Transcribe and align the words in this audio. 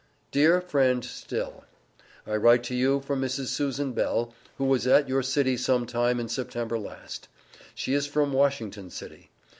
DEAR 0.31 0.59
FRIEND 0.61 1.05
STILL: 1.05 1.63
I 2.25 2.35
write 2.35 2.63
to 2.63 2.73
you 2.73 3.01
for 3.01 3.15
Mrs. 3.15 3.49
Susan 3.49 3.93
Bell, 3.93 4.33
who 4.57 4.65
was 4.65 4.87
at 4.87 5.07
your 5.07 5.21
city 5.21 5.55
some 5.55 5.85
time 5.85 6.19
in 6.19 6.27
September 6.27 6.79
last. 6.79 7.27
She 7.75 7.93
is 7.93 8.07
from 8.07 8.33
Washington 8.33 8.89
city. 8.89 9.29